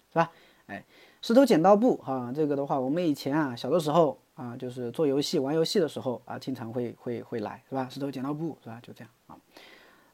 [0.08, 0.32] 是吧？
[0.64, 0.82] 哎，
[1.20, 7.86] 石头剪刀布哈，这个的话，我们以前啊，小的时候啊，就是做游戏、玩游戏的时候啊，经常会会会来，是吧？
[7.90, 8.80] 石头剪刀布，是吧？
[8.82, 9.36] 就这样啊。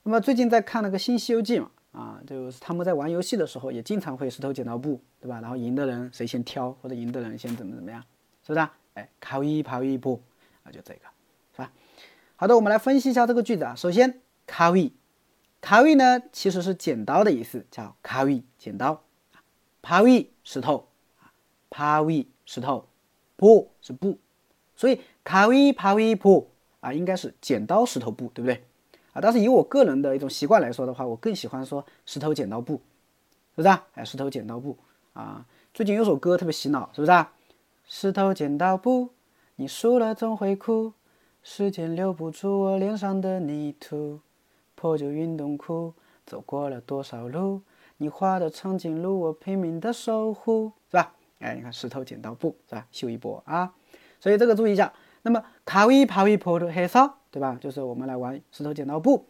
[0.02, 5.40] 那么最近在看那个新《西游记》嘛，啊，就是他们在玩游戏的时候，也经常会石头剪刀布，对吧？
[5.40, 8.02] 然后赢的人谁先挑，或者赢的人先怎么怎么样，
[8.44, 8.68] 是不是？
[8.94, 10.20] 哎，卡一跑一步
[10.64, 11.02] 啊，就这个，
[11.52, 11.70] 是吧？
[12.34, 13.76] 好的，我们来分析一下这个句子啊。
[13.76, 14.92] 首先，卡一。
[15.62, 19.00] 卡位呢，其实是剪刀的意思，叫卡位剪刀。
[19.80, 20.88] 帕位石头
[21.20, 21.32] 啊，
[21.70, 22.88] 帕位石头，
[23.36, 24.18] 布是布，
[24.74, 28.64] 所以卡位帕位布啊，应该是剪刀石头布，对不对？
[29.12, 33.86] 啊，但是以我个人的一种习惯来说的话，我更喜欢说石头剪刀布，是不是啊？
[33.94, 34.76] 哎，石头剪刀布
[35.12, 37.32] 啊，最近有首歌特别洗脑，是不是啊？
[37.86, 39.10] 石头剪刀布，
[39.56, 40.92] 你输了总会哭，
[41.42, 44.20] 时间留不住我脸上的泥土。
[44.81, 45.93] 破旧运动裤，
[46.25, 47.61] 走过了多少路？
[47.97, 51.13] 你画的长颈鹿，我拼命的守护，是吧？
[51.39, 52.85] 哎，你看石头剪刀布，是吧？
[52.91, 53.73] 秀一波啊！
[54.19, 54.93] 所以这个注意一下。
[55.23, 57.57] 那么卡위파위포도黑서对吧？
[57.59, 59.25] 就是我们来玩石头剪刀布。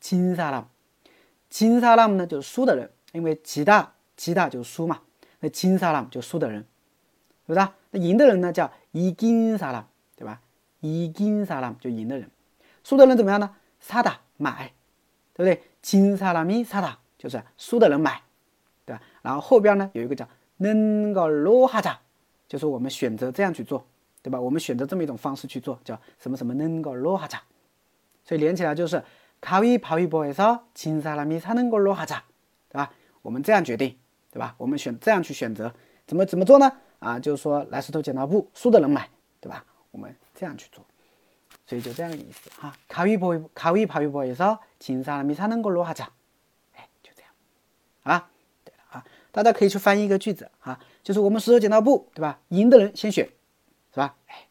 [0.00, 5.00] 金사람진사람呢就是输的人，因为吉大吉大就输嘛。
[5.40, 6.60] 那金사람就输的人，
[7.46, 7.68] 是不是？
[7.90, 10.40] 那赢的人呢叫이긴사 람， 对吧？
[10.82, 12.30] 이긴사람就赢的人，
[12.84, 13.56] 输的人怎么样呢？
[13.82, 14.72] 사다买。
[15.38, 15.60] 对不对？
[15.82, 18.22] 金萨拉米萨达就是输的人买，
[18.86, 19.02] 对吧？
[19.22, 21.98] 然后后边呢有一个叫能够罗哈扎，
[22.46, 23.84] 就是我们选择这样去做，
[24.22, 24.40] 对吧？
[24.40, 27.42] 我们选择这么一种方式去做，叫什么什么能够罗哈扎，
[28.24, 29.02] 所以连起来就是
[29.40, 32.20] 卡위파위보에서진사람이사는걸로하 자，
[32.68, 32.92] 对吧？
[33.20, 33.98] 我们这样决定，
[34.30, 34.54] 对吧？
[34.56, 35.74] 我们选这样去选择，
[36.06, 36.72] 怎么怎么做呢？
[37.00, 39.64] 啊，就是说来石头剪刀布，输的人买，对吧？
[39.90, 40.82] 我们这样去做。
[41.68, 46.08] 所以就这样的意思哈，卡위보카위파위보에서진사람이사는걸로하 자，
[46.74, 47.30] 哎，就这样
[48.02, 48.30] 啊。
[48.64, 52.40] 对了啊，大家可以去翻译一个句子哈，就是我们石头剪刀布，对吧？
[52.48, 53.26] 赢的人先选，
[53.92, 54.16] 是吧？
[54.26, 54.47] 哎。